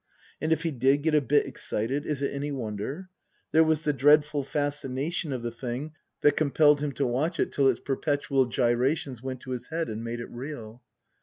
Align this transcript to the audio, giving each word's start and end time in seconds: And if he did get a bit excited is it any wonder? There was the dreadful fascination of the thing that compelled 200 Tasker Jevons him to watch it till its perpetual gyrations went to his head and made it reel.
And 0.41 0.51
if 0.51 0.63
he 0.63 0.71
did 0.71 1.03
get 1.03 1.13
a 1.13 1.21
bit 1.21 1.45
excited 1.45 2.07
is 2.07 2.23
it 2.23 2.33
any 2.33 2.51
wonder? 2.51 3.09
There 3.51 3.63
was 3.63 3.83
the 3.83 3.93
dreadful 3.93 4.43
fascination 4.43 5.31
of 5.31 5.43
the 5.43 5.51
thing 5.51 5.93
that 6.21 6.35
compelled 6.35 6.79
200 6.79 6.95
Tasker 6.95 6.97
Jevons 6.97 6.97
him 6.97 7.05
to 7.05 7.13
watch 7.13 7.39
it 7.39 7.51
till 7.53 7.67
its 7.67 7.79
perpetual 7.79 8.45
gyrations 8.47 9.21
went 9.21 9.41
to 9.41 9.51
his 9.51 9.67
head 9.67 9.89
and 9.89 10.03
made 10.03 10.19
it 10.19 10.31
reel. 10.31 10.81